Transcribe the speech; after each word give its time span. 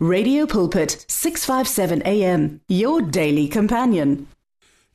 Radio 0.00 0.46
Pulpit 0.46 1.04
657 1.08 2.02
AM 2.06 2.60
your 2.68 3.02
daily 3.02 3.48
companion. 3.48 4.28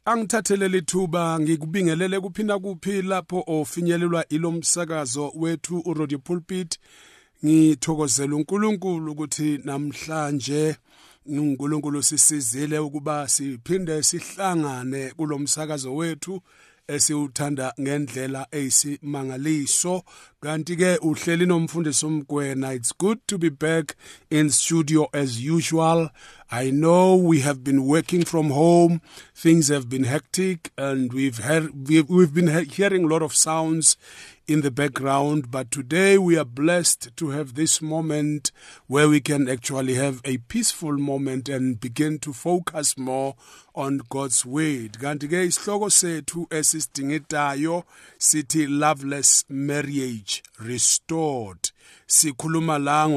Angithathele 0.06 0.68
lithuba 0.68 1.40
ngikubingelele 1.40 2.20
kuphinda 2.20 2.60
kuphi 2.60 3.02
lapho 3.02 3.44
ofinyelelwa 3.48 4.28
ilomsakazo 4.28 5.32
wethu 5.36 5.80
uRadio 5.86 6.20
Pulpit 6.20 6.80
ngithokozela 7.46 8.36
uNkulunkulu 8.36 9.12
ukuthi 9.12 9.60
namhlanje 9.64 10.76
uNkulunkulu 11.26 12.04
sisizile 12.04 12.80
ukuba 12.80 13.28
siphinde 13.28 14.04
sihlangane 14.04 15.12
kulomsakazo 15.12 15.96
wethu 15.96 16.42
esiwuthanda 16.88 17.74
ngendlela 17.82 18.48
eyisimangaliso 18.52 20.04
kanti 20.44 20.76
ke 20.76 20.98
uhleli 21.02 21.46
nomfundisi 21.46 22.06
uMokoena 22.06 22.74
it's 22.74 22.92
good 23.00 23.20
to 23.28 23.38
be 23.38 23.50
back 23.50 23.96
in 24.30 24.50
studio 24.50 25.08
as 25.14 25.40
usual 25.40 26.10
i 26.52 26.72
know 26.72 27.16
we 27.16 27.40
have 27.40 27.64
been 27.64 27.80
working 27.80 28.26
from 28.26 28.50
home 28.50 29.00
things 29.34 29.70
have 29.70 29.88
been 29.88 30.04
hectic 30.04 30.72
and 30.78 31.14
we've 31.14 31.38
heard 31.38 31.88
we've, 31.88 32.34
been 32.34 32.66
hearing 32.66 33.06
a 33.06 33.08
lot 33.08 33.24
of 33.24 33.34
sounds 33.34 33.96
in 34.48 34.62
the 34.62 34.72
background. 34.72 35.50
But 35.50 35.72
today 35.72 36.18
we 36.18 36.38
are 36.38 36.46
blessed 36.46 37.16
to 37.16 37.30
have 37.30 37.54
this 37.54 37.82
moment 37.82 38.52
where 38.88 39.08
we 39.08 39.22
can 39.22 39.48
actually 39.48 39.96
have 39.96 40.22
a 40.26 40.38
peaceful 40.38 40.98
moment 40.98 41.50
and 41.50 41.80
begin 41.80 42.20
to 42.20 42.34
focus 42.34 42.98
more 42.98 43.36
on 43.76 44.02
God's 44.10 44.46
word. 44.46 45.00
Kanti 45.00 45.28
ke 45.28 45.48
isihloko 45.48 45.90
sethu 45.90 46.48
esisidingetayo 46.50 47.84
sithi 48.20 48.68
loveless 48.70 49.46
marriage 49.50 50.33
restored. 50.60 51.72
Sikhuluma 52.08 52.84
la 52.84 53.08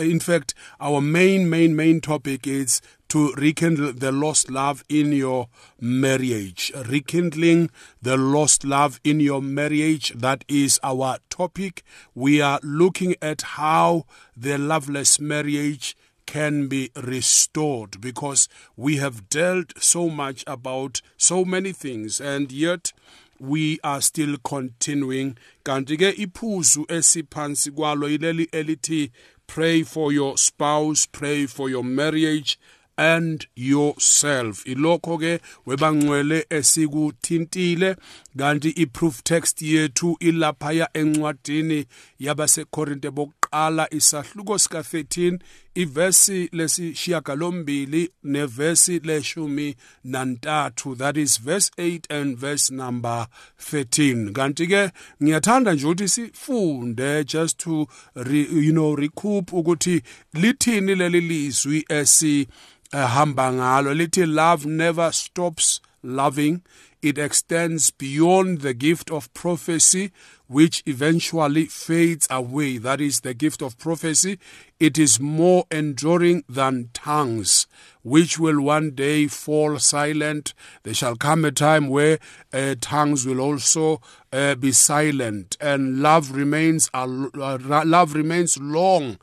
in 0.00 0.20
fact 0.20 0.54
our 0.80 1.00
main 1.00 1.48
main 1.48 1.74
main 1.74 2.00
topic 2.00 2.46
is 2.46 2.80
to 3.08 3.32
rekindle 3.34 3.92
the 3.92 4.10
lost 4.10 4.50
love 4.50 4.82
in 4.88 5.12
your 5.12 5.48
marriage. 5.80 6.72
Rekindling 6.88 7.70
the 8.02 8.16
lost 8.16 8.64
love 8.64 9.00
in 9.04 9.20
your 9.20 9.40
marriage. 9.40 10.12
That 10.16 10.44
is 10.48 10.80
our 10.82 11.18
topic. 11.30 11.84
We 12.14 12.40
are 12.40 12.58
looking 12.62 13.14
at 13.22 13.42
how 13.42 14.06
the 14.36 14.58
loveless 14.58 15.20
marriage 15.20 15.96
can 16.26 16.66
be 16.68 16.90
restored 16.96 18.00
because 18.00 18.48
we 18.76 18.96
have 18.96 19.28
dealt 19.28 19.72
so 19.80 20.08
much 20.08 20.42
about 20.46 21.00
so 21.16 21.44
many 21.44 21.72
things 21.72 22.20
and 22.20 22.50
yet 22.50 22.92
we 23.40 23.78
are 23.82 24.00
still 24.00 24.36
continuing. 24.42 25.36
Kanti 25.64 25.96
ke 25.96 26.12
iphuzu 26.18 26.84
esiphansi 26.88 27.70
kwalo 27.70 28.08
yileli 28.08 28.44
elithi 28.52 29.10
pray 29.46 29.82
for 29.82 30.12
your 30.12 30.38
spouse 30.38 31.06
pray 31.12 31.46
for 31.46 31.70
your 31.70 31.84
marriage 31.84 32.58
and 32.96 33.46
yourself. 33.56 34.64
Ilokho 34.66 35.18
ke 35.18 35.40
webangcwele 35.66 36.46
esikuthintile. 36.50 37.96
Kanti 38.38 38.70
iproof 38.70 39.22
text 39.22 39.62
yethu 39.62 40.16
ilaphaya 40.20 40.88
encwadini 40.94 41.86
yabasekorinte 42.18 43.10
bokuqala 43.10 43.43
isahluko 43.90 44.58
sika 44.58 44.78
13 44.78 45.38
ivesi 45.74 46.48
lesishiyagalombili 46.52 48.10
nevesi 48.24 48.98
leshumi 48.98 49.76
nantathu. 50.04 50.96
That 50.96 51.16
is 51.16 51.38
verse 51.42 51.70
8 51.78 52.00
and 52.10 52.36
verse 52.36 52.74
number 52.74 53.26
13 53.70 54.32
kanti 54.32 54.66
ke 54.66 54.90
ngiyathanda 55.22 55.72
nje 55.72 55.86
ukuthi 55.86 56.08
sifunde 56.08 57.24
just 57.24 57.58
to 57.58 57.86
re, 58.14 58.40
you 58.40 58.72
know 58.72 58.96
recoup 58.96 59.52
ukuthi 59.52 60.02
lithini 60.32 60.94
leli 60.94 61.20
lizwi 61.20 61.84
esi 61.88 62.48
hamba 62.92 63.52
ngalo. 63.52 63.94
Lithi 63.94 64.26
love 64.26 64.68
never 64.68 65.12
stops 65.12 65.80
loving. 66.02 66.58
It 67.04 67.18
extends 67.18 67.90
beyond 67.90 68.62
the 68.62 68.72
gift 68.72 69.10
of 69.10 69.32
prophecy 69.34 70.10
which 70.46 70.82
eventually 70.86 71.66
fades 71.66 72.26
away. 72.30 72.78
That 72.78 72.98
is 72.98 73.20
the 73.20 73.34
gift 73.34 73.60
of 73.60 73.76
prophecy. 73.78 74.38
It 74.80 74.96
is 74.96 75.20
more 75.20 75.66
enduring 75.70 76.44
than 76.48 76.88
tongues 76.94 77.66
which 78.02 78.38
will 78.38 78.60
one 78.62 78.92
day 78.92 79.26
fall 79.26 79.78
silent. 79.78 80.54
There 80.82 80.94
shall 80.94 81.16
come 81.16 81.44
a 81.44 81.52
time 81.52 81.88
where 81.88 82.18
uh, 82.54 82.76
tongues 82.80 83.26
will 83.26 83.40
also 83.40 84.00
uh, 84.32 84.54
be 84.54 84.72
silent 84.72 85.58
and 85.60 86.00
love 86.00 86.30
remains 86.30 86.88
uh, 86.94 87.06
love 87.06 88.14
remains 88.14 88.58
long 88.58 89.18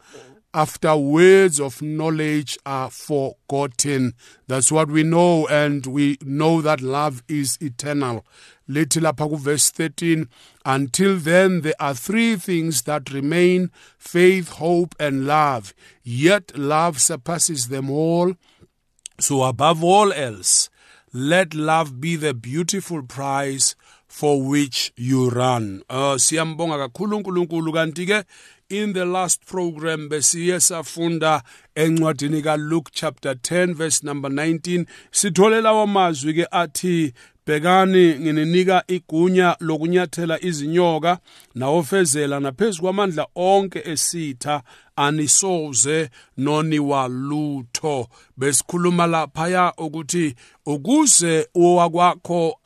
after 0.53 0.95
words 0.95 1.59
of 1.59 1.81
knowledge 1.81 2.57
are 2.65 2.89
forgotten. 2.89 4.13
That's 4.47 4.71
what 4.71 4.89
we 4.89 5.03
know, 5.03 5.47
and 5.47 5.85
we 5.85 6.17
know 6.23 6.61
that 6.61 6.81
love 6.81 7.23
is 7.27 7.57
eternal. 7.61 8.25
Little 8.67 9.03
lapha 9.03 9.37
verse 9.37 9.69
13 9.69 10.29
until 10.65 11.17
then 11.17 11.61
there 11.61 11.73
are 11.79 11.93
three 11.93 12.35
things 12.35 12.83
that 12.83 13.11
remain 13.11 13.69
faith 13.97 14.49
hope 14.53 14.95
and 14.99 15.25
love 15.25 15.73
yet 16.03 16.57
love 16.57 17.01
surpasses 17.01 17.67
them 17.67 17.89
all 17.89 18.33
so 19.19 19.43
above 19.43 19.83
all 19.83 20.13
else 20.13 20.69
let 21.11 21.53
love 21.53 21.99
be 21.99 22.15
the 22.15 22.33
beautiful 22.33 23.01
prize 23.03 23.75
for 24.07 24.41
which 24.41 24.93
you 24.95 25.29
run 25.29 25.81
uh, 25.89 26.17
in 28.71 28.93
the 28.93 29.05
last 29.05 29.45
program 29.45 30.09
besiye 30.09 30.59
safunda 30.59 31.43
encwadini 31.75 32.41
kaLuke 32.41 32.89
chapter 32.93 33.33
10 33.33 33.73
verse 33.73 34.03
number 34.07 34.31
19 34.31 34.85
sithole 35.11 35.61
lawo 35.61 35.87
mazwi 35.87 36.33
ke 36.33 36.45
athi 36.51 37.13
bhekani 37.47 38.15
ngininika 38.19 38.83
igunya 38.87 39.55
lokunyathela 39.59 40.43
izinyoka 40.43 41.19
nawofezela 41.55 42.39
naphezu 42.39 42.81
kwamandla 42.81 43.27
onke 43.35 43.79
esitha 43.85 44.63
anisoze 44.95 46.09
noniwa 46.37 47.07
lutho 47.07 48.07
besikhuluma 48.37 49.07
laphaya 49.07 49.73
ukuthi 49.77 50.35
ukuze 50.65 51.47
owakwakho 51.55 52.59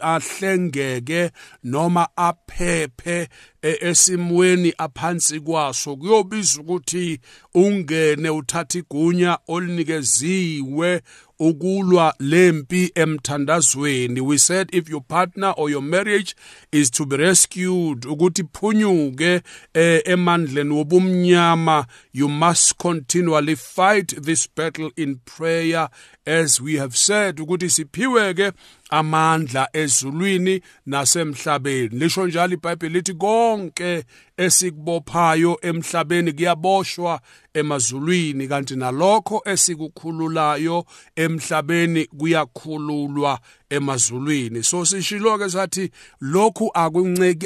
ahlengeke 0.00 1.30
noma 1.64 2.08
aphephe 2.16 3.28
esimweni 3.62 4.74
aphansi 4.78 5.40
kwaso 5.40 5.96
kuyobiza 5.96 6.60
ukuthi 6.60 7.20
ungene 7.54 8.30
uthatha 8.30 8.78
igunya 8.78 9.38
olinikeziwe 9.48 11.02
ukulwa 11.38 12.14
lempi 12.18 12.92
emthandazweni. 12.94 14.20
We 14.20 14.38
said 14.38 14.68
if 14.72 14.88
your 14.88 15.02
partner 15.02 15.54
or 15.56 15.70
your 15.70 15.82
marriage 15.82 16.34
is 16.72 16.90
to 16.90 17.06
be 17.06 17.16
rescued 17.16 18.06
ukuthi 18.06 18.44
phunyuke 18.52 19.40
eh, 19.74 20.02
emandleni 20.04 20.74
wobumnyama 20.74 21.86
you 22.12 22.28
must 22.28 22.74
continually 22.76 23.56
fight 23.56 24.22
this 24.22 24.48
battle 24.56 24.90
in 24.96 25.16
prayer 25.24 25.88
as 26.26 26.60
we 26.60 26.76
have 26.76 26.96
said 26.96 27.36
ukuthi 27.36 27.70
siphiwe 27.70 28.34
ke 28.34 28.52
amandla 28.90 29.68
ezulwini 29.72 30.60
nasemhlabeni. 30.86 31.88
Lisho 31.88 32.26
njalo 32.26 32.54
iBhayibheli 32.54 32.94
lithi 32.94 33.14
konke 33.14 34.04
esikubophayo 34.36 35.58
emhlabeni 35.62 36.32
kuyaboshwa 36.32 37.20
emazulwini 37.54 38.48
kanti 38.48 38.76
nalokho 38.76 39.42
esikukhululayo 39.44 40.84
emhlabeni 41.16 42.04
kuyakhululwa 42.04 43.40
emazulwini. 43.70 44.62
So 44.62 44.84
sishilo 44.84 45.38
ke 45.38 45.50
sathi 45.50 45.90
lokhu 46.20 46.70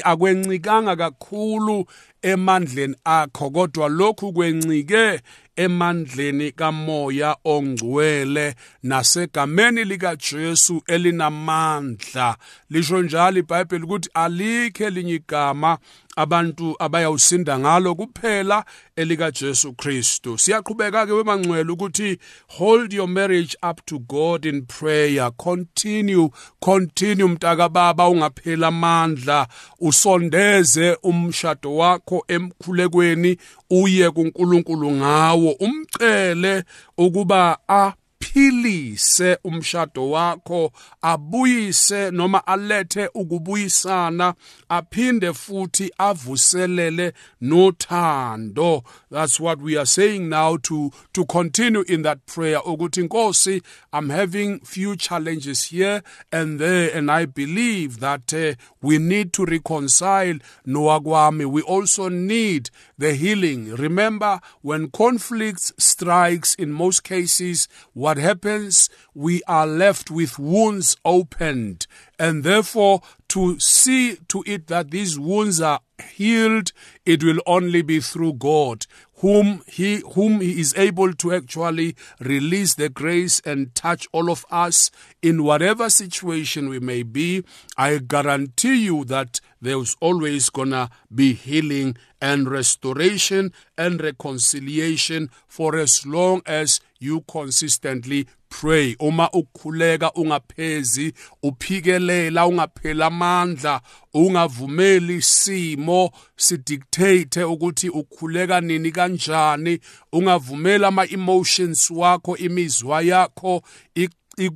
akwencikanga 0.03 0.95
kakhulu 0.95 1.85
emandleni 2.21 2.95
akho 3.03 3.49
kodwa 3.49 3.89
lokhu 3.89 4.33
kwencike 4.33 5.21
emandleni 5.55 6.51
kamoya 6.51 7.35
ongcwele 7.43 8.55
nasegameni 8.83 9.83
likaJesu 9.83 10.83
elinamandla. 10.87 12.37
Lisho 12.69 13.01
njalo 13.01 13.39
iBhayibheli 13.39 13.83
ukuthi 13.83 14.09
alikhe 14.13 14.85
elinye 14.85 15.13
igama 15.13 15.77
abantu 16.19 16.75
abayawusinda 16.79 17.59
ngalo 17.59 17.95
kuphela 17.95 18.65
elika 18.95 19.31
Jesu 19.31 19.73
Kristu. 19.73 20.37
Siyaqhubeka 20.37 21.05
ke 21.05 21.13
wemangcwele 21.13 21.71
ukuthi 21.71 22.17
hold 22.47 22.93
your 22.93 23.07
marriage 23.07 23.55
up 23.63 23.85
to 23.85 23.99
God 23.99 24.45
in 24.45 24.65
prayer. 24.65 25.31
Continue 25.37 26.29
continue 26.59 27.27
mntaka 27.27 27.69
baba 27.69 28.09
ungaphela 28.09 28.67
amandla 28.67 29.47
usondeze 29.79 30.97
umshado 31.03 31.75
wakho 31.75 32.25
emkhulekweni 32.27 33.37
uye 33.69 34.11
kuNkulunkulu 34.11 34.91
ngawo 34.91 35.51
umcele 35.51 36.63
ukuba 36.97 37.57
a 37.67 37.93
aphilise 38.21 39.37
umshado 39.43 40.09
wakho 40.11 40.71
abuyise 41.01 42.11
noma 42.11 42.47
alethe 42.47 43.09
ukubuyisana 43.13 44.33
aphinde 44.69 45.33
futhi 45.33 45.91
avuselele 45.97 47.13
nothando. 47.41 48.83
That's 49.11 49.39
what 49.39 49.59
we 49.61 49.77
are 49.77 49.85
saying 49.85 50.29
now 50.29 50.57
to 50.57 50.91
to 51.13 51.25
continue 51.25 51.83
in 51.87 52.03
that 52.03 52.25
prayer. 52.25 52.59
Ukuthi 52.59 53.07
Nkosi 53.07 53.63
I'm 53.93 54.09
having 54.09 54.59
few 54.59 54.95
challenges 54.95 55.63
here 55.65 56.03
and 56.31 56.59
there 56.59 56.91
and 56.95 57.09
I 57.11 57.25
believe 57.25 57.99
that 57.99 58.33
uh, 58.33 58.53
we 58.81 58.97
need 58.97 59.33
to 59.33 59.45
reconcile 59.45 60.35
noakwami 60.67 61.45
we 61.45 61.61
also 61.63 62.09
need 62.09 62.69
the 62.97 63.13
healing. 63.13 63.75
Remember 63.75 64.39
when 64.61 64.89
conflicts 64.91 65.71
strikes 65.77 66.53
in 66.55 66.71
most 66.71 67.03
cases 67.03 67.67
what 68.09 68.17
happens? 68.17 68.89
We 69.13 69.43
are 69.47 69.67
left 69.67 70.09
with 70.09 70.39
wounds 70.39 70.97
opened. 71.05 71.85
And 72.17 72.43
therefore 72.43 73.01
to 73.27 73.59
see 73.59 74.17
to 74.29 74.43
it 74.47 74.65
that 74.65 74.89
these 74.89 75.19
wounds 75.19 75.61
are 75.61 75.81
healed 76.15 76.71
it 77.05 77.23
will 77.23 77.39
only 77.45 77.81
be 77.83 77.99
through 77.99 78.33
God 78.33 78.85
whom 79.19 79.61
he 79.67 80.01
whom 80.13 80.39
he 80.39 80.59
is 80.59 80.73
able 80.77 81.13
to 81.13 81.33
actually 81.33 81.95
release 82.21 82.75
the 82.75 82.89
grace 82.89 83.41
and 83.41 83.75
touch 83.75 84.07
all 84.11 84.31
of 84.31 84.45
us 84.49 84.91
in 85.21 85.43
whatever 85.43 85.89
situation 85.89 86.69
we 86.69 86.79
may 86.79 87.03
be. 87.03 87.43
I 87.77 87.97
guarantee 87.97 88.85
you 88.85 89.03
that 89.05 89.41
there's 89.61 89.95
always 89.99 90.49
gonna 90.49 90.89
be 91.13 91.33
healing 91.33 91.97
and 92.21 92.49
restoration 92.49 93.51
and 93.77 94.01
reconciliation 94.01 95.29
for 95.47 95.77
as 95.77 96.05
long 96.05 96.41
as 96.45 96.79
you 96.99 97.21
consistently 97.21 98.27
pray. 98.49 98.95
Uma 98.99 99.29
ukukhuleka 99.31 100.11
ungaphezi 100.13 101.13
uphikelela 101.43 102.47
ungaphela 102.47 103.05
amandla 103.05 103.81
ungavumeli 104.13 105.15
isimo 105.15 106.11
sidictate 106.35 107.43
ukuthi 107.43 107.89
ukhuleka 107.89 108.61
nini 108.61 108.91
kanjani 108.91 109.79
ungavumeli 110.11 110.85
ama 110.85 111.05
emotions 111.09 111.91
wakho 111.91 112.37
imizwa 112.37 113.01
yakho 113.01 113.63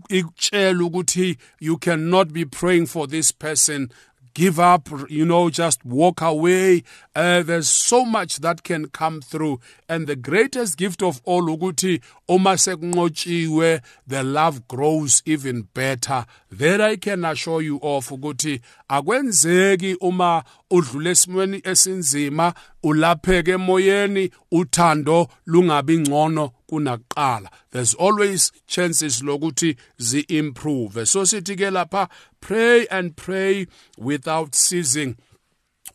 ikutshela 0.09 0.83
ukuthi 0.83 1.37
you 1.59 1.77
cannot 1.77 2.31
be 2.31 2.45
praying 2.45 2.85
for 2.85 3.07
this 3.07 3.33
person 3.33 3.89
give 4.33 4.59
up, 4.59 4.89
you 5.09 5.25
know, 5.25 5.49
just 5.49 5.85
walk 5.85 6.21
away. 6.21 6.83
Uh, 7.15 7.43
there's 7.43 7.69
so 7.69 8.05
much 8.05 8.37
that 8.37 8.63
can 8.63 8.87
come 8.87 9.21
through. 9.21 9.59
And 9.87 10.07
the 10.07 10.15
greatest 10.15 10.77
gift 10.77 11.01
of 11.03 11.21
all, 11.25 11.49
uma 11.49 12.51
sekunqotshiwe, 12.53 13.81
the 14.07 14.23
love 14.23 14.67
grows 14.67 15.21
even 15.25 15.63
better. 15.73 16.25
That 16.51 16.81
I 16.81 16.95
can 16.95 17.25
assure 17.25 17.61
you 17.61 17.79
of 17.81 18.09
ukuthi 18.09 18.61
akwenzeki 18.89 19.97
uma 20.01 20.43
udlule 20.71 21.09
esimweni 21.09 21.61
esinzima 21.63 22.53
ulapheke 22.83 23.51
emoyeni 23.51 24.31
uthando 24.51 25.27
lungabi 25.45 25.99
ngcono 25.99 26.51
kunakuqala 26.73 27.49
there's 27.71 27.93
always 27.93 28.51
chances 28.67 29.21
lokuthi 29.21 29.77
zi 30.01 30.25
improve 30.29 31.05
so 31.05 31.25
sithi 31.25 31.55
ke 31.55 31.69
lapha 31.71 32.09
pray 32.41 32.87
and 32.91 33.15
pray 33.15 33.67
without 33.97 34.51
ceasing. 34.51 35.15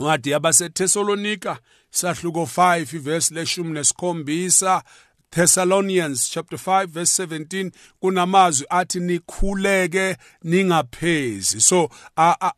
Ncwadi 0.00 0.30
yabaseThessalonika 0.30 1.58
sahluko 1.90 2.42
5 2.42 2.96
ivesi 2.96 3.34
leshumi 3.34 3.72
nesikhombisa 3.72 4.82
Thessalonians 5.30 6.28
chapter 6.28 6.56
5 6.56 6.86
verse 6.90 7.26
17 7.26 7.70
kunamazwi 8.02 8.66
athi 8.70 9.00
nikhuleke 9.00 10.16
ningaphezi. 10.44 11.60
So 11.60 11.90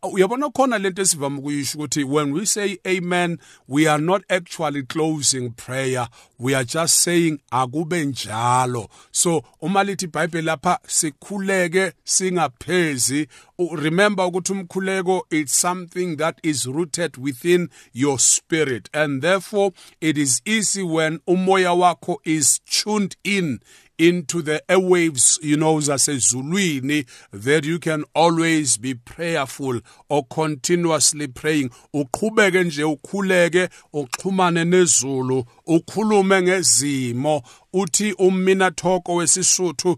uyabona 0.03 0.51
khona 0.51 0.79
lento 0.79 1.03
esivama 1.03 1.39
ukuyisho 1.39 1.79
ukuthi 1.79 2.05
when 2.05 2.33
we 2.33 2.47
say 2.47 2.79
amen 2.87 3.39
we 3.69 3.87
are 3.89 4.03
not 4.03 4.23
actually 4.31 4.83
closing 4.83 5.51
prayer. 5.51 6.09
We 6.39 6.55
are 6.55 6.65
just 6.65 7.01
saying 7.01 7.41
akube 7.51 8.05
njalo. 8.05 8.89
So 9.11 9.43
uma 9.61 9.85
lithi 9.85 10.07
iBhayibheli 10.07 10.47
lapha 10.47 10.79
sikhuleke 10.87 11.93
singaphezi 12.05 13.29
remember 13.69 14.25
ukuthi 14.25 14.53
umkhuleko 14.53 15.23
it's 15.31 15.53
something 15.53 16.17
that 16.17 16.39
is 16.43 16.67
rooted 16.67 17.17
within 17.17 17.69
your 17.93 18.19
spirit 18.19 18.89
and 18.95 19.23
therefore 19.23 19.73
it 20.01 20.17
is 20.17 20.41
easy 20.45 20.83
when 20.83 21.19
umoya 21.27 21.75
wakho 21.75 22.17
is 22.25 22.61
tuned 22.61 23.17
in 23.25 23.61
into 24.01 24.41
the 24.41 24.63
airwaves, 24.67 25.39
you 25.43 25.59
know, 25.59 25.75
zasezulwini, 25.75 27.07
that 27.33 27.67
you 27.67 27.79
can 27.79 28.03
always 28.15 28.79
be 28.79 28.95
prayerful 28.95 29.79
or 30.09 30.25
continuously 30.25 31.27
praying. 31.27 31.69
Uqhubeke 31.95 32.65
nje 32.65 32.85
ukhuleke, 32.85 33.69
uxhumane 33.93 34.65
nezulu, 34.65 35.45
ukhulume 35.67 36.43
ngezimo, 36.43 37.43
uthi 37.73 38.13
umminathoko 38.13 39.15
wesisuthu 39.15 39.97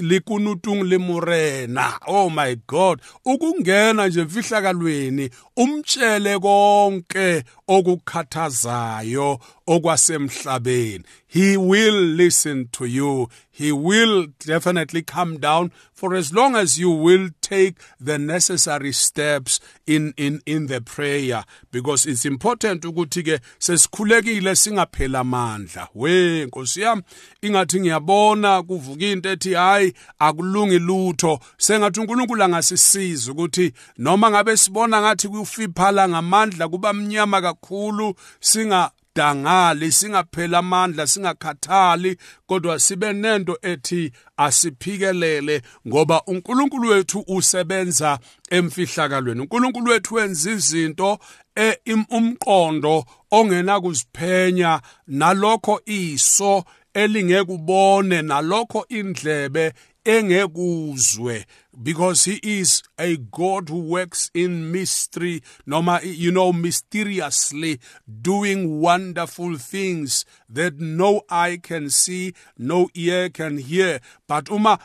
likunutung 0.00 0.82
limurena. 0.84 2.00
Oh 2.06 2.30
my 2.30 2.56
god 2.66 3.00
ukungena 3.24 4.08
nje 4.08 4.24
mfihlakalweni 4.24 5.30
umtshele 5.56 6.38
konke 6.38 7.44
okukhathazayo 7.68 9.38
okwasemhlabeni. 9.66 11.04
He 11.26 11.56
will 11.56 12.16
listen 12.16 12.68
to 12.72 12.86
you. 12.86 13.28
He 13.60 13.72
will 13.72 14.28
definitely 14.38 15.02
come 15.02 15.36
down 15.36 15.70
for 15.92 16.14
as 16.14 16.32
long 16.32 16.56
as 16.56 16.78
you 16.78 16.90
will 16.90 17.28
take 17.42 17.76
the 18.00 18.18
necessary 18.18 18.90
steps 18.90 19.60
in 19.86 20.14
in 20.16 20.40
in 20.46 20.66
the 20.66 20.80
prayer. 20.80 21.44
Because 21.70 22.06
it's 22.06 22.24
important 22.24 22.82
ukuthi 22.82 23.22
ke 23.22 23.40
sesikhulekile 23.58 24.56
singaphela 24.56 25.20
amandla. 25.20 25.88
We 25.94 26.46
nkosi 26.46 26.80
yami 26.80 27.02
ingathi 27.42 27.80
ngiyabona 27.80 28.62
kuvuka 28.62 29.04
into 29.04 29.28
ethi 29.28 29.54
hayi 29.54 29.92
akulungi 30.18 30.78
lutho. 30.78 31.40
Sengathi 31.58 32.00
uNkulunkulu 32.00 32.42
angasisiza 32.42 33.32
ukuthi 33.32 33.72
noma 33.98 34.30
ngabe 34.30 34.56
sibona 34.56 35.00
ngathi 35.00 35.28
kufiphala 35.28 36.08
ngamandla 36.08 36.68
kuba 36.68 36.92
mnyama 36.92 37.42
kakhulu 37.42 38.14
singa 38.40 38.90
singadangali 39.14 39.92
singaphela 39.92 40.58
amandla 40.58 41.06
singakhathali 41.06 42.16
kodwa 42.46 42.80
sibe 42.80 43.12
nento 43.12 43.58
ethi 43.62 44.12
asiphikelele 44.36 45.62
ngoba 45.88 46.22
uNkulunkulu 46.26 46.88
wethu 46.88 47.24
usebenza 47.26 48.18
emfihlakalweni. 48.50 49.40
uNkulunkulu 49.40 49.90
wethu 49.90 50.14
wenza 50.14 50.50
izinto 50.50 51.18
e 51.56 51.76
umqondo 52.10 53.04
ongena 53.30 53.80
kuziphenya 53.80 54.80
nalokho 55.06 55.80
iso 55.86 56.64
elingekubone 56.94 58.22
nalokho 58.22 58.86
indlebe 58.88 59.72
engekuzwe. 60.04 61.46
Because 61.82 62.24
he 62.24 62.40
is 62.42 62.82
a 62.98 63.16
God 63.16 63.68
who 63.68 63.80
works 63.80 64.30
in 64.34 64.70
mystery, 64.70 65.42
noma, 65.64 66.00
you 66.02 66.30
know, 66.30 66.52
mysteriously 66.52 67.80
doing 68.20 68.80
wonderful 68.80 69.56
things 69.56 70.24
that 70.48 70.78
no 70.78 71.22
eye 71.30 71.58
can 71.62 71.90
see, 71.90 72.34
no 72.58 72.88
ear 72.94 73.30
can 73.30 73.58
hear. 73.58 74.00
But 74.26 74.50
uma 74.50 74.78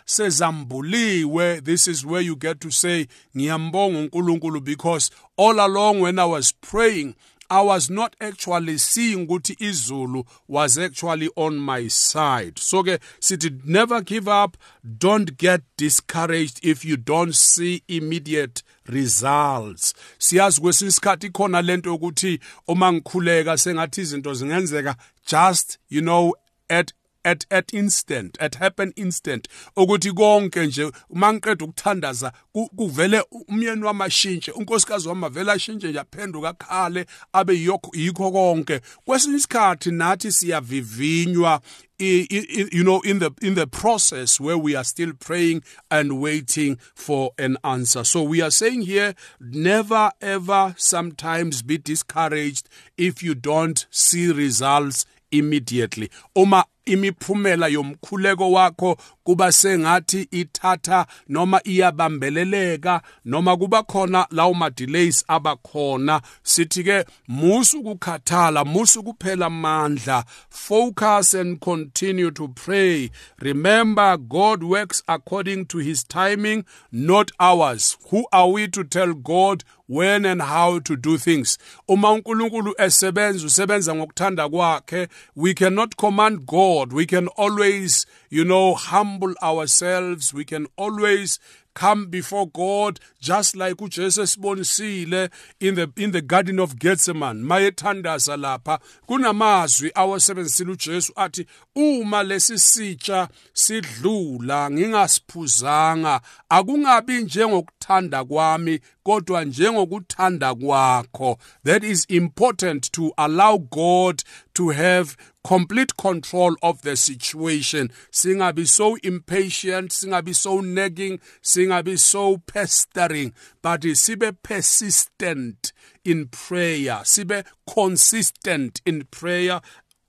where 1.26 1.62
this 1.62 1.88
is 1.88 2.06
where 2.06 2.22
you 2.22 2.36
get 2.36 2.62
to 2.62 2.72
say, 2.72 3.08
uNkulunkulu 3.36 4.64
because 4.64 5.12
all 5.38 5.66
along 5.66 6.00
when 6.00 6.18
I 6.18 6.26
was 6.26 6.52
praying, 6.52 7.16
I 7.50 7.62
was 7.62 7.90
not 7.90 8.16
actually 8.20 8.78
seeing 8.78 9.28
ukuthi 9.28 9.56
izulu 9.60 10.26
was 10.48 10.78
actually 10.78 11.30
on 11.36 11.58
my 11.58 11.88
side. 11.88 12.60
So 12.60 12.84
ke 12.84 13.00
sithi 13.20 13.62
never 13.66 14.02
give 14.02 14.28
up, 14.28 14.58
don't 14.98 15.38
get 15.38 15.62
discouraged 15.78 16.60
if 16.64 16.86
you 16.86 16.98
don't 16.98 17.36
see 17.36 17.84
immediate 17.88 18.64
results 18.88 19.94
siyazi 20.20 20.62
kwesinye 20.62 21.30
khona 21.32 21.62
lento 21.62 21.96
ukuthi 21.96 22.40
uma 22.68 22.94
ngikhuleka 22.94 23.58
sengathi 23.58 24.02
izinto 24.02 24.96
just 25.26 25.80
you 25.90 26.02
know 26.02 26.34
at 26.70 26.94
at 27.26 27.46
at 27.52 27.74
instant 27.74 28.38
at 28.40 28.56
happen 28.56 28.94
instant. 28.96 29.48
Ukuthi 29.76 30.12
konke 30.12 30.66
nje 30.66 30.92
uma 31.10 31.34
ngiqeda 31.34 31.66
ukuthandaza 31.66 32.32
kuvele 32.54 33.24
umyeni 33.48 33.84
wamashintshe 33.84 34.52
unkosikazi 34.52 35.08
wami 35.08 35.26
avela 35.26 35.54
ashintshe 35.54 35.88
nje 35.88 36.00
aphenduka 36.00 36.54
khale 36.54 37.06
abe 37.34 37.54
yikho 37.94 38.32
konke. 38.32 38.82
Kwesinye 39.06 39.38
isikhathi 39.38 39.92
nathi 39.92 40.32
siyavivinywa 40.32 41.62
you 41.98 42.84
know 42.84 43.00
in 43.02 43.20
the 43.20 43.32
in 43.42 43.56
the 43.56 43.68
process 43.68 44.40
where 44.40 44.58
we 44.58 44.76
are 44.76 44.84
still 44.84 45.14
praying 45.14 45.64
and 45.90 46.20
waiting 46.20 46.78
for 46.94 47.32
an 47.38 47.58
answer. 47.64 48.04
So 48.04 48.22
we 48.24 48.42
are 48.42 48.52
saying 48.52 48.82
here 48.82 49.16
never 49.40 50.12
ever 50.22 50.76
sometimes 50.78 51.62
be 51.62 51.78
discouraged 51.78 52.68
if 52.98 53.24
you 53.24 53.34
don't 53.34 53.86
see 53.90 54.32
results 54.32 55.06
immediately. 55.32 56.10
Uma 56.36 56.66
imiphumela 56.86 57.68
yomkhuleko 57.68 58.52
wakho 58.52 58.98
kuba 59.26 59.52
sengathi 59.52 60.28
ithatha 60.32 61.06
noma 61.30 61.62
iyabambeleleka 61.64 63.02
noma 63.26 63.58
kuba 63.58 63.84
khona 63.84 64.28
lawo 64.32 64.54
ma 64.54 64.70
delays 64.70 65.26
abakhona. 65.28 66.22
Sithi 66.44 66.84
ke 66.84 67.06
musu 67.28 67.80
ukukhathala 67.80 68.66
musu 68.66 69.04
kuphela 69.04 69.46
amandla 69.46 70.24
focus 70.50 71.34
and 71.34 71.60
continue 71.60 72.32
to 72.32 72.48
pray. 72.50 73.10
Remember 73.42 74.18
god 74.18 74.64
works 74.64 75.02
according 75.08 75.66
to 75.66 75.78
his 75.80 76.04
timing 76.04 76.64
not 76.92 77.32
ours. 77.40 77.98
Who 78.12 78.26
are 78.32 78.50
we 78.50 78.68
to 78.68 78.84
tell 78.84 79.14
god 79.14 79.64
when 79.88 80.26
and 80.26 80.42
how 80.42 80.80
to 80.80 80.96
do 80.96 81.18
things? 81.18 81.58
Uma 81.88 82.12
uNkulunkulu 82.12 82.74
esebenza 82.78 83.46
usebenza 83.46 83.96
ngokuthanda 83.96 84.50
kwakhe 84.50 85.08
we 85.36 85.54
cannot 85.54 85.96
command 85.96 86.46
God. 86.46 86.94
We 86.94 87.06
can 87.06 87.28
always 87.38 88.06
you 88.36 88.44
know 88.44 88.74
humble 88.74 89.34
ourselves. 89.42 90.34
We 90.34 90.44
can 90.44 90.68
always 90.76 91.40
come 91.74 92.08
before 92.08 92.48
God 92.50 93.00
just 93.20 93.56
like 93.56 93.78
Jesus 93.90 94.36
uJesu 94.36 94.42
esibonisile 94.42 95.30
in 95.60 95.76
the 95.76 95.90
in 95.96 96.12
the 96.12 96.22
garden 96.22 96.60
of 96.60 96.76
Gethsemane. 96.76 97.42
Mayethandaza 97.42 98.38
lapha. 98.38 98.80
Kunamazwi 99.08 99.92
awasebenzisile 99.96 100.72
uJesu 100.72 101.14
athi 101.16 101.46
uma 101.76 102.24
lesi 102.24 102.60
sitsha 102.60 103.30
sidlula 103.54 104.72
ngingasiphuzanga 104.72 106.22
akungabi 106.50 107.22
njengokuthanda 107.22 108.26
kwami 108.26 108.80
kodwa 109.06 109.46
njengokuthanda 109.46 110.56
kwakho 110.56 111.38
that 111.64 111.84
is 111.84 112.06
important 112.10 112.92
to 112.92 113.14
allow 113.18 113.58
God 113.58 114.24
to 114.54 114.70
have 114.70 115.16
complete 115.44 115.96
control 115.96 116.56
of 116.64 116.82
the 116.82 116.96
situation. 116.96 117.92
Singabi 118.12 118.68
so 118.68 118.98
impatient 119.04 119.92
singabi 119.92 120.34
so 120.34 120.60
nagging 120.62 121.20
singabi 121.44 122.00
so 122.00 122.38
pestering 122.38 123.32
but 123.62 123.82
sibe 123.82 124.36
persistent 124.42 125.72
in 126.04 126.28
prayer 126.28 127.02
sibe 127.04 127.44
consistent 127.68 128.82
in 128.86 129.04
prayer 129.12 129.62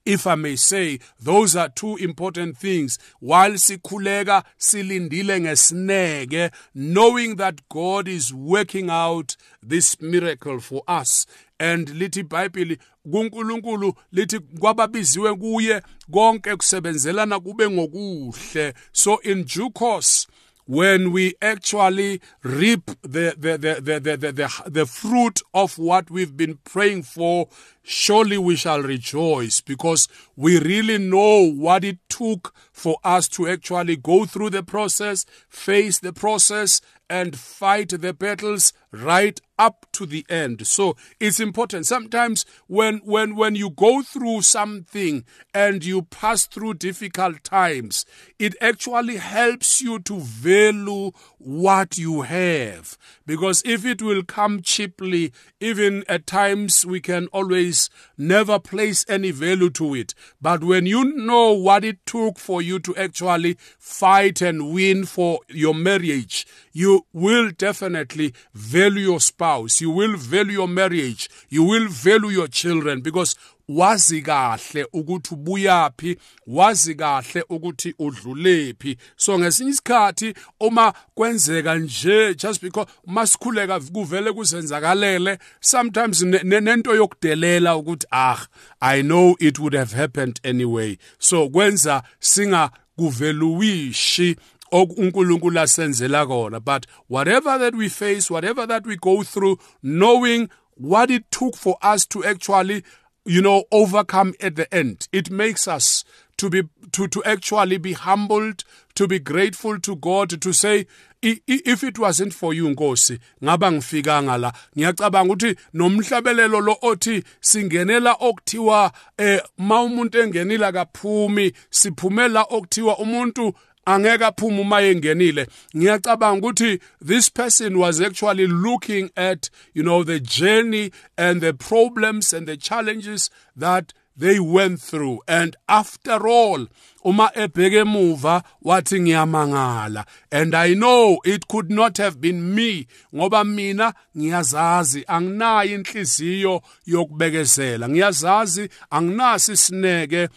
if 0.07 0.25
I 0.25 0.35
may 0.35 0.55
say, 0.55 0.99
those 1.19 1.55
are 1.57 1.67
two 1.67 1.97
important 1.97 2.57
things. 2.57 2.97
While 3.19 3.57
sikhuleka 3.57 4.43
silindile 4.57 5.41
ngesineke, 5.41 6.51
knowing 6.73 7.35
that 7.35 7.67
God 7.67 8.07
is 8.07 8.33
working 8.33 8.89
out 8.89 9.35
this 9.61 9.99
miracle 10.01 10.59
for 10.59 10.83
us. 10.87 11.27
And 11.59 11.87
lithi 11.89 12.23
iBhayibheli 12.23 12.77
kuNkulunkulu 13.11 13.93
lithi 14.13 14.39
kwababiziwe 14.39 15.35
kuye 15.35 15.81
konke 16.11 16.55
kusebenzelana 16.55 17.39
kube 17.39 17.69
ngokuhle. 17.69 18.73
So 18.91 19.17
in 19.17 19.43
due 19.43 19.69
course 19.71 20.27
when 20.67 21.11
we 21.11 21.33
actually 21.41 22.21
reap 22.43 22.85
the, 23.01 23.33
the, 23.37 23.57
the, 23.57 23.81
the, 23.81 23.99
the, 23.99 24.31
the, 24.31 24.61
the, 24.65 24.85
fruit 24.85 25.41
of 25.53 25.77
what 25.77 26.11
we've 26.11 26.35
been 26.35 26.59
praying 26.65 27.03
for, 27.03 27.47
surely 27.83 28.37
we 28.37 28.55
shall 28.55 28.81
rejoice 28.81 29.61
because 29.61 30.09
we 30.35 30.59
really 30.59 30.97
know 30.97 31.49
what 31.49 31.85
it 31.85 31.97
took 32.09 32.53
for 32.73 32.97
us 33.03 33.29
to 33.29 33.47
actually 33.47 33.95
go 33.95 34.25
through 34.25 34.49
the 34.49 34.61
process, 34.61 35.25
face 35.47 35.99
the 35.99 36.13
process, 36.13 36.81
and 37.09 37.39
fight 37.39 37.89
the 37.89 38.13
battles 38.13 38.73
right 38.91 39.39
up 39.59 39.85
to 39.93 40.05
the 40.05 40.25
end. 40.29 40.67
So 40.67 40.95
it's 41.19 41.39
important. 41.39 41.85
Sometimes 41.85 42.45
when 42.67 42.99
when 42.99 43.35
when 43.35 43.55
you 43.55 43.69
go 43.69 44.01
through 44.01 44.41
something 44.41 45.25
and 45.53 45.83
you 45.83 46.03
pass 46.03 46.45
through 46.45 46.75
difficult 46.75 47.43
times 47.43 48.05
it 48.39 48.55
actually 48.61 49.17
helps 49.17 49.81
you 49.81 49.99
to 49.99 50.19
value 50.19 51.11
what 51.37 51.97
you 51.97 52.21
have. 52.21 52.97
Because 53.25 53.61
if 53.65 53.85
it 53.85 54.01
will 54.01 54.23
come 54.23 54.61
cheaply 54.61 55.31
even 55.59 56.03
at 56.07 56.27
times 56.27 56.85
we 56.85 56.99
can 56.99 57.27
always 57.27 57.89
never 58.17 58.59
place 58.59 59.05
any 59.09 59.31
value 59.31 59.69
to 59.71 59.95
it. 59.95 60.13
But 60.41 60.63
when 60.63 60.85
you 60.85 61.03
know 61.15 61.53
what 61.53 61.83
it 61.83 62.05
took 62.05 62.37
for 62.37 62.61
you 62.61 62.79
to 62.79 62.95
actually 62.95 63.57
fight 63.79 64.41
and 64.41 64.71
win 64.71 65.05
for 65.05 65.39
your 65.49 65.73
marriage 65.73 66.45
you 66.77 67.05
will 67.13 67.51
definitely 67.57 68.33
value 68.53 69.05
your 69.09 69.21
spouse 69.21 69.81
you 69.83 69.91
will 69.97 70.17
value 70.17 70.59
your 70.59 70.67
marriage 70.67 71.29
you 71.49 71.63
will 71.63 71.87
value 71.89 72.31
your 72.31 72.49
children 72.49 73.01
because 73.01 73.35
wazi 73.69 74.21
kahle 74.21 74.87
ukuthi 74.93 75.33
ubuyaphi 75.33 76.17
wazi 76.47 76.95
kahle 76.95 77.43
ukuthi 77.49 77.95
udlulephi. 77.99 78.97
So 79.15 79.39
ngesinye 79.39 79.71
isikhathi 79.71 80.33
uma 80.59 80.93
kwenzeka 81.15 81.75
nje 81.75 82.35
just 82.35 82.61
because 82.61 82.91
masikhuleka 83.05 83.79
kuvele 83.79 84.31
kuzenzakalele 84.31 85.37
sometimes 85.59 86.21
nento 86.21 86.95
yokudelela 86.95 87.75
ukuthi 87.75 88.07
ah 88.11 88.47
i 88.79 89.01
know 89.01 89.35
it 89.39 89.59
would 89.59 89.75
have 89.75 89.95
happened 89.95 90.39
anyway. 90.43 90.97
So 91.19 91.49
kwenza 91.49 92.03
singa 92.19 92.71
kuveluwishi 92.95 94.35
asenzela 94.71 96.27
kona. 96.27 96.59
But 96.59 96.85
whatever 97.07 97.57
that 97.57 97.75
we 97.75 97.89
face 97.89 98.29
whatever 98.31 98.65
that 98.65 98.85
we 98.85 98.95
go 98.95 99.23
through 99.23 99.59
knowing 99.81 100.49
what 100.75 101.09
it 101.09 101.29
took 101.31 101.55
for 101.55 101.77
us 101.81 102.05
to 102.07 102.23
actually 102.23 102.83
you 103.25 103.41
know 103.41 103.63
overcome 103.71 104.33
at 104.39 104.55
the 104.55 104.73
end 104.73 105.07
it 105.11 105.29
makes 105.29 105.67
us 105.67 106.03
to 106.37 106.49
be 106.49 106.63
to 106.91 107.07
to 107.07 107.23
actually 107.23 107.77
be 107.77 107.93
humbled 107.93 108.63
to 108.95 109.07
be 109.07 109.19
grateful 109.19 109.79
to 109.79 109.95
God 109.95 110.41
to 110.41 110.53
say 110.53 110.85
if 111.21 111.83
it 111.83 111.99
wasn't 111.99 112.33
for 112.33 112.53
you 112.53 112.69
Nkosi 112.69 113.19
ngaba 113.43 113.71
ngifikanga 113.71 114.37
la? 114.37 114.53
Ngiyacabanga 114.77 115.33
ukuthi 115.33 115.55
nomhlabelelo 115.73 116.61
lo 116.61 116.77
othi 116.81 117.23
singenela 117.41 118.15
okuthiwa 118.19 118.91
eh 119.17 119.41
mawumuntu 119.57 120.19
engenila 120.19 120.71
kaphumi 120.71 121.51
siphumela 121.69 122.45
okuthiwa 122.49 122.97
umuntu 122.97 123.53
angeke 123.87 124.25
aphume 124.25 124.61
uma 124.61 124.81
engenile. 124.81 125.47
Ngiyacabanga 125.75 126.47
ukuthi 126.47 126.81
this 127.05 127.29
person 127.29 127.77
was 127.77 128.01
actually 128.01 128.47
looking 128.47 129.09
at 129.15 129.49
you 129.73 129.83
know 129.83 130.03
the 130.03 130.19
journey 130.19 130.91
and 131.17 131.41
the 131.41 131.53
problems 131.53 132.33
and 132.33 132.47
the 132.47 132.57
challenges 132.57 133.29
that 133.55 133.93
they 134.17 134.39
went 134.39 134.81
through. 134.81 135.21
And 135.27 135.55
after 135.69 136.27
all 136.27 136.67
uma 137.03 137.31
ebheke 137.35 137.79
emuva 137.79 138.43
wathi 138.61 138.99
ngiyamangala. 138.99 140.05
And 140.31 140.53
i 140.55 140.73
know 140.73 141.19
it 141.23 141.47
could 141.47 141.71
not 141.71 141.97
have 141.97 142.19
been 142.19 142.55
me 142.55 142.87
ngoba 143.15 143.43
mina 143.45 143.93
ngiyazazi 144.17 145.03
anginayo 145.07 145.75
inhliziyo 145.75 146.61
yokubekezela 146.85 147.89
ngiyazazi 147.89 148.69
anginasi 148.89 149.51
isineke 149.51 150.29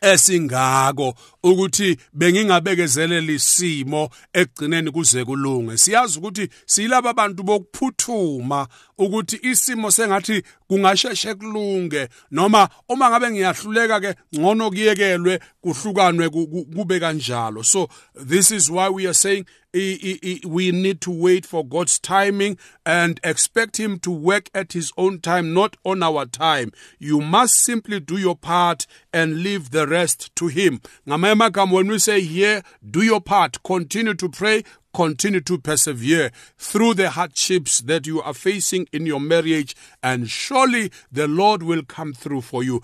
esingako 0.00 1.14
ukuthi 1.42 1.96
bengingabekezelela 2.12 3.32
isimo 3.32 4.10
ekugcineni 4.32 4.90
kuze 4.90 5.24
kulunge. 5.24 5.78
Siyazi 5.78 6.18
ukuthi 6.18 6.48
silaba 6.66 7.12
bantu 7.12 7.42
bokuphuthuma 7.42 8.66
ukuthi 8.98 9.38
isimo 9.42 9.90
sengathi 9.90 10.42
kungasheshe 10.68 11.34
kulunge 11.34 12.08
noma 12.30 12.68
uma 12.88 13.10
ngabe 13.10 13.30
ngiyahluleka 13.30 14.00
ke 14.00 14.14
ngcono 14.34 14.70
kuyekelwe 14.70 15.40
kuhlukanwe 15.62 16.28
kube 16.28 17.00
kanjalo. 17.00 17.62
So 17.62 17.88
this 18.14 18.50
is 18.50 18.70
why 18.70 18.88
we 18.88 19.06
are 19.06 19.14
saying 19.14 19.46
we 19.72 20.70
need 20.72 21.00
to 21.02 21.10
wait 21.10 21.46
for 21.46 21.64
God's 21.64 21.98
timing 21.98 22.58
and 22.84 23.20
expect 23.22 23.78
Him 23.78 23.98
to 24.00 24.10
work 24.10 24.50
at 24.54 24.72
His 24.72 24.92
own 24.96 25.20
time, 25.20 25.54
not 25.54 25.76
on 25.84 26.02
our 26.02 26.26
time. 26.26 26.72
You 26.98 27.20
must 27.20 27.54
simply 27.54 28.00
do 28.00 28.16
your 28.16 28.36
part 28.36 28.86
and 29.12 29.42
leave 29.42 29.70
the 29.70 29.86
rest 29.86 30.34
to 30.36 30.48
Him. 30.48 30.80
When 31.06 31.88
we 31.88 31.98
say 31.98 32.20
here, 32.22 32.62
do 32.88 33.02
your 33.02 33.20
part, 33.20 33.62
continue 33.62 34.14
to 34.14 34.28
pray, 34.28 34.64
continue 34.92 35.40
to 35.40 35.56
persevere 35.56 36.32
through 36.58 36.94
the 36.94 37.10
hardships 37.10 37.80
that 37.82 38.06
you 38.08 38.20
are 38.20 38.34
facing 38.34 38.88
in 38.92 39.06
your 39.06 39.20
marriage 39.20 39.76
and 40.02 40.28
surely 40.28 40.90
the 41.12 41.28
Lord 41.28 41.62
will 41.62 41.82
come 41.84 42.12
through 42.12 42.40
for 42.40 42.64
you 42.64 42.82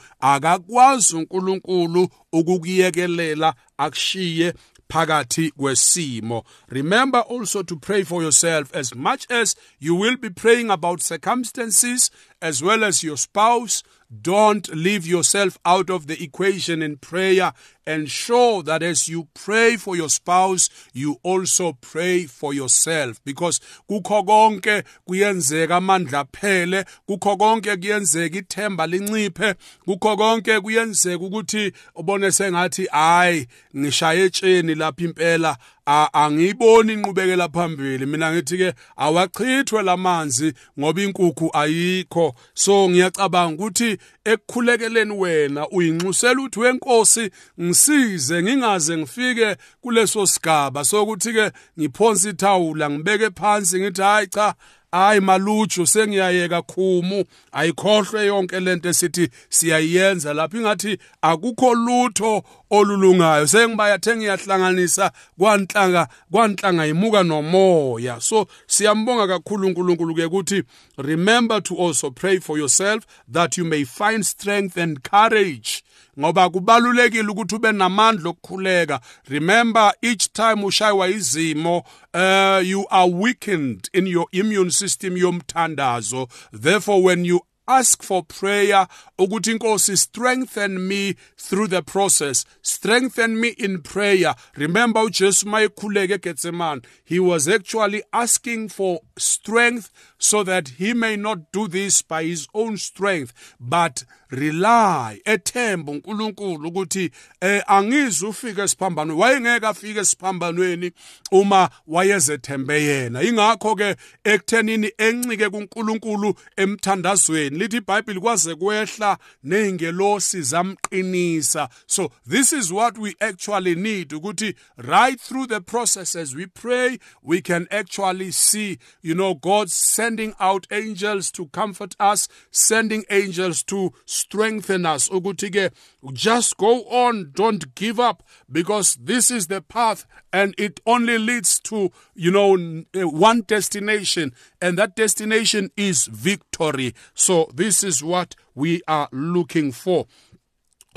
phakathi 4.88 5.50
kwesimo. 5.52 6.44
Remember 6.68 7.20
also 7.20 7.62
to 7.62 7.76
pray 7.76 8.02
for 8.02 8.22
yourself 8.22 8.74
as 8.74 8.94
much 8.94 9.26
as 9.30 9.56
you 9.78 9.94
will 9.94 10.16
be 10.16 10.30
praying 10.30 10.70
about 10.70 11.00
circumstances 11.00 12.10
as 12.46 12.62
well 12.62 12.84
as 12.84 13.02
your 13.02 13.16
spouse. 13.16 13.82
Don't 14.22 14.72
leave 14.72 15.04
yourself 15.04 15.58
out 15.64 15.90
of 15.90 16.06
the 16.06 16.22
equation 16.22 16.80
in 16.80 16.96
prayer. 16.96 17.52
Ensure 17.84 18.62
that 18.62 18.80
as 18.80 19.08
you 19.08 19.26
pray 19.34 19.76
for 19.76 19.96
your 19.96 20.08
spouse, 20.08 20.70
you 20.92 21.16
also 21.24 21.72
pray 21.72 22.26
for 22.26 22.54
yourself 22.54 23.20
because 23.24 23.58
kukho 23.90 24.24
konke 24.24 24.84
kuyenzeka 25.08 25.76
amandla 25.76 26.24
phele 26.32 26.84
kukho 27.08 27.36
konke 27.36 27.76
kuyenzeka 27.76 28.38
ithemba 28.38 28.86
linciphe 28.86 29.54
kukho 29.84 30.16
konke 30.16 30.60
kuyenzeka 30.60 31.24
ukuthi 31.24 31.72
ubone 31.96 32.32
sengathi 32.32 32.86
hayi 32.86 33.46
ngishaye 33.76 34.24
etsheni 34.24 34.74
lapha 34.74 35.04
impela 35.04 35.58
angiyiboni 35.86 36.92
inqubekela 36.92 37.48
phambili. 37.48 38.06
Mina 38.06 38.32
ngithi 38.32 38.58
ke 38.58 38.74
awachithwe 38.96 39.82
lamanzi 39.82 40.52
ngoba 40.78 41.02
inkukhu 41.02 41.50
ayikho. 41.52 42.34
So 42.54 42.88
ngiyacabanga 42.90 43.54
ukuthi 43.54 43.98
ekukhulekeleni 44.24 45.12
wena 45.12 45.68
uyinxusela 45.68 46.42
uthi 46.42 46.60
wenkosi 46.60 47.30
ngisize 47.60 48.42
ngingaze 48.42 48.96
ngifike 48.96 49.56
kuleso 49.80 50.26
sigaba. 50.26 50.84
Sokuthi 50.84 51.32
ke 51.32 51.50
ngiphonsa 51.78 52.28
ithawula 52.28 52.90
ngibeke 52.90 53.30
phansi 53.30 53.80
ngithi 53.80 54.02
hayi 54.02 54.26
cha 54.26 54.54
hayi 54.92 55.20
maluju 55.20 55.86
sengiyayeka 55.86 56.62
khumu. 56.62 57.24
Ayikhohlwe 57.52 58.26
yonke 58.26 58.60
lento 58.60 58.88
esithi 58.88 59.28
siyayenza 59.48 60.34
lapha. 60.34 60.58
Ingathi 60.58 60.98
akukho 61.22 61.74
lutho 61.74 62.42
olulungayo. 62.70 63.46
Sengibayathe 63.46 64.16
ngiyahlanganisa 64.16 65.10
kwanhlanga 65.38 66.08
kwanhlanga 66.30 66.86
imuka 66.86 67.22
nomoya. 67.22 68.20
So 68.20 68.46
siyambonga 68.66 69.26
kakhulu 69.28 69.66
uNkulunkulu 69.66 70.14
ke 70.14 70.24
ukuthi 70.24 70.62
remember 70.98 71.60
to 71.62 71.74
also 71.74 72.10
pray 72.10 72.38
for 72.38 72.58
yourself 72.58 73.06
that 73.32 73.58
you 73.58 73.64
may 73.64 73.84
find 73.84 74.24
strength 74.26 74.76
and 74.76 75.02
courage. 75.02 75.85
Ngoba 76.18 76.50
kubalulekile 76.50 77.28
ukuthi 77.28 77.54
ube 77.54 77.72
namandla 77.72 78.30
okukhuleka. 78.30 79.00
Remember 79.28 79.92
each 80.02 80.32
time 80.32 80.64
ushaywa 80.64 81.08
izimo 81.08 81.82
uh, 82.14 82.60
you 82.64 82.86
are 82.90 83.10
weakened 83.10 83.88
in 83.92 84.06
your 84.06 84.26
immune 84.32 84.70
system 84.70 85.16
yomthandazo. 85.16 86.28
Therefore 86.52 87.02
when 87.02 87.24
you 87.24 87.40
ask 87.68 88.02
for 88.02 88.22
prayer 88.22 88.86
ukuthi 89.18 89.50
inkosi 89.50 89.96
strengthen 89.96 90.88
me 90.88 91.14
through 91.36 91.68
the 91.68 91.82
process. 91.82 92.44
Strengthen 92.62 93.40
me 93.40 93.48
in 93.48 93.82
prayer. 93.82 94.34
Remember 94.56 95.00
ujesu 95.00 95.46
mayekhuleka 95.46 96.14
egetsemane 96.14 96.84
he 97.04 97.18
was 97.18 97.48
actually 97.48 98.02
asking 98.12 98.68
for 98.68 99.00
strength 99.18 99.90
so 100.18 100.44
that 100.44 100.68
he 100.78 100.94
may 100.94 101.16
not 101.16 101.38
do 101.52 101.68
this 101.68 102.02
by 102.02 102.24
his 102.24 102.48
own 102.54 102.76
strength 102.76 103.32
but 103.60 104.04
rely 104.30 105.20
ethemba 105.24 105.92
uNkulunkulu 105.92 106.68
ukuthi 106.68 107.10
eh 107.40 107.62
angizi 107.66 108.26
ufike 108.26 108.62
esiphambanweni 108.62 109.20
wayengeke 109.20 109.66
afike 109.66 110.00
esiphambanweni 110.00 110.92
uma 111.30 111.70
wayezethembe 111.86 112.82
yena. 112.82 113.22
Ingakho 113.22 113.76
ke 113.76 113.96
ekuthenini 114.24 114.92
encike 114.98 115.48
kuNkulunkulu 115.48 116.34
emthandazweni 116.56 117.58
lithi 117.58 117.76
iBhayibheli 117.76 118.20
kwaze 118.20 118.54
kwehla 118.54 119.18
nezingelosi 119.44 120.42
zamqinisa. 120.42 121.68
So 121.86 122.10
this 122.30 122.52
is 122.52 122.72
what 122.72 122.98
we 122.98 123.14
actually 123.20 123.74
need 123.74 124.12
ukuthi 124.12 124.54
right 124.76 125.20
through 125.20 125.46
the 125.46 125.60
process 125.60 126.16
as 126.16 126.34
we 126.34 126.46
pray 126.46 126.98
we 127.22 127.40
can 127.40 127.66
actually 127.70 128.32
see 128.32 128.78
you 129.06 129.14
know 129.14 129.34
God 129.34 129.70
sending 129.70 130.34
out 130.40 130.66
angels 130.72 131.30
to 131.30 131.46
comfort 131.46 131.94
us 132.00 132.26
sending 132.50 133.04
angels 133.08 133.62
to 133.64 133.92
strengthen 134.04 134.84
us. 134.84 135.08
Ukuthi 135.08 135.50
ke 135.54 135.72
just 136.12 136.56
go 136.56 136.82
on 136.84 137.30
don't 137.32 137.74
give 137.76 138.00
up 138.00 138.24
because 138.50 138.96
this 138.96 139.30
is 139.30 139.46
the 139.46 139.62
path 139.62 140.06
and 140.32 140.54
it 140.58 140.80
only 140.86 141.18
leads 141.18 141.60
to 141.60 141.92
you 142.16 142.32
know 142.32 142.56
eh, 142.94 143.04
one 143.04 143.42
destination 143.42 144.32
and 144.60 144.76
that 144.76 144.96
destination 144.96 145.70
is 145.76 146.06
victory. 146.06 146.92
So 147.14 147.48
this 147.54 147.84
is 147.84 148.02
what 148.02 148.34
we 148.56 148.82
are 148.88 149.08
looking 149.12 149.70
for 149.70 150.06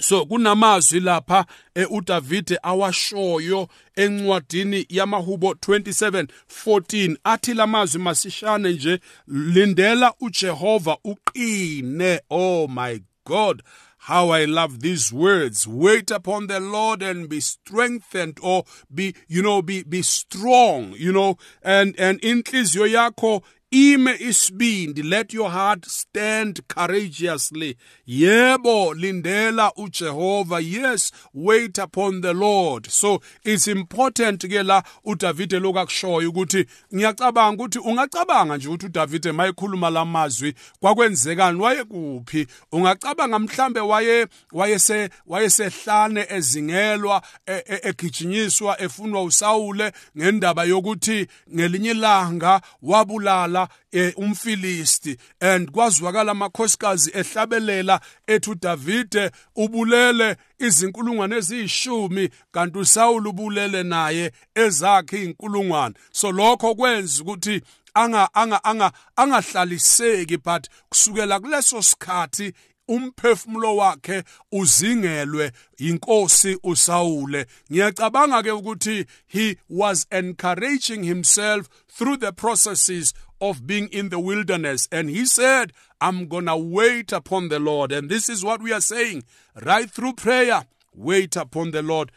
so 0.02 0.26
kunamazwi 0.26 1.00
lapha 1.00 1.46
uDavide 1.90 2.60
awashoyo 2.64 3.68
encwadini 3.96 4.86
yamahubo 4.90 5.52
27:14 5.52 7.18
athi 7.24 7.54
lamazwi 7.54 8.02
masishane 8.02 8.72
nje 8.74 9.00
lindela 9.28 10.14
uJehova 10.20 10.98
uqine. 11.04 12.22
Oh 12.30 12.68
my 12.68 13.00
god 13.26 13.64
How 14.02 14.30
I 14.32 14.46
love 14.46 14.80
these 14.80 15.12
words. 15.12 15.68
Wait 15.68 16.10
upon 16.10 16.48
the 16.48 16.60
Lord 16.62 17.04
and 17.04 17.28
be 17.28 17.42
strengthened 17.42 18.40
or 18.42 18.64
be, 18.90 19.14
you 19.28 19.42
know, 19.42 19.62
be, 19.62 19.84
be 19.84 20.02
strong, 20.02 20.96
you 20.98 21.12
know, 21.12 21.38
and, 21.62 22.00
and 22.00 22.22
inhliziyo 22.22 22.88
yakho 22.88 23.42
ime 23.72 24.16
isibindi 24.20 25.04
let 25.04 25.34
your 25.34 25.52
heart 25.52 25.86
stand 25.86 26.62
courageously. 26.68 27.76
Yebo 28.08 28.94
lindela 28.94 29.72
uJehova. 29.78 30.60
Yes 30.60 31.12
wait 31.34 31.78
upon 31.78 32.22
the 32.22 32.34
Lord. 32.34 32.88
So 32.88 33.22
it's 33.44 33.68
important 33.68 34.42
ke 34.42 34.64
la 34.64 34.82
uDavide 35.06 35.60
lokakushoya 35.60 36.30
ukuthi 36.30 36.66
ngiyacabanga 36.96 37.64
ukuthi 37.64 37.80
ungacabanga 37.80 38.58
nje 38.58 38.68
ukuthi 38.68 38.86
uDavide 38.86 39.32
mayekhuluma 39.32 39.90
lamazwi 39.90 40.54
kwakwenzekani? 40.80 41.62
Wayekuphi? 41.62 42.48
Ungacabanga 42.72 43.40
mhlambe 43.40 43.80
waye 43.80 44.28
wayese 44.52 45.10
wayesehlane 45.28 46.26
ezingelwa 46.30 47.22
e, 47.46 47.54
e, 47.54 47.80
egijinyiswa 47.84 48.82
efunwa 48.82 49.24
uSawule 49.24 49.92
ngendaba 50.18 50.64
yokuthi 50.64 51.28
ngelinye 51.56 51.92
ilanga 51.92 52.62
wabulala 52.82 53.59
wabulala 53.60 53.70
eh, 53.92 54.14
umfilisti 54.18 55.18
and 55.40 55.72
kwazwakala 55.72 56.32
amakhosikazi 56.32 57.12
ehlabelela 57.14 58.00
ethi 58.28 58.50
uDavide 58.50 59.32
ubulele 59.56 60.36
izinkulungwane 60.60 61.36
eziyishumi 61.36 62.30
kanti 62.52 62.80
uSawul 62.80 63.28
ubulele 63.28 63.84
naye 63.84 64.32
ezakhe 64.56 65.18
izinkulungwane 65.18 65.96
so 66.12 66.32
lokho 66.32 66.76
kwenza 66.76 67.24
ukuthi 67.24 67.62
anga 67.94 68.30
anga 68.34 68.64
anga 68.64 68.92
angahlaliseki 69.16 70.38
but 70.38 70.68
kusukela 70.90 71.40
kuleso 71.40 71.82
sikhathi 71.82 72.54
umphefumulo 72.90 73.76
wakhe 73.76 74.24
uzingelwe 74.52 75.52
inkosi 75.78 76.58
uSawule. 76.64 77.46
Ngiyacabanga 77.72 78.44
ke 78.44 78.52
ukuthi 78.52 79.06
he 79.28 79.58
was 79.70 80.08
encouraging 80.12 81.04
himself 81.04 81.70
through 81.88 82.18
the 82.18 82.32
processes 82.32 83.14
of 83.42 83.66
being 83.66 83.88
in 83.88 84.10
the 84.10 84.20
wilderness. 84.20 84.88
And 84.92 85.10
he 85.10 85.26
said 85.26 85.74
i'm 86.02 86.28
going 86.28 86.46
to 86.46 86.58
wait 86.58 87.12
upon 87.12 87.50
the 87.50 87.60
lord. 87.60 87.92
And 87.92 88.10
this 88.10 88.30
is 88.30 88.44
what 88.44 88.62
we 88.62 88.72
are 88.72 88.82
saying. 88.82 89.24
Right 89.62 89.90
through 89.90 90.14
prayer 90.14 90.66
wait 90.96 91.36
upon 91.36 91.72
the 91.72 91.82
lord. 91.82 92.12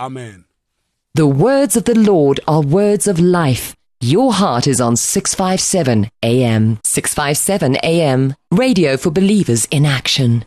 Amen. 0.00 0.44
The 1.14 1.26
words 1.26 1.76
of 1.76 1.84
the 1.84 1.98
lord 1.98 2.40
are 2.46 2.62
words 2.62 3.08
of 3.08 3.20
life. 3.20 3.74
Your 4.00 4.32
heart 4.32 4.68
is 4.68 4.80
on 4.80 4.96
657 4.96 6.08
AM. 6.22 6.78
657 6.84 7.76
AM. 7.82 8.34
Radio 8.52 8.96
for 8.96 9.10
believers 9.10 9.66
in 9.72 9.84
action. 9.84 10.44